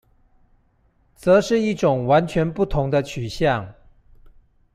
[1.13, 3.71] 則是一種完全不同的取向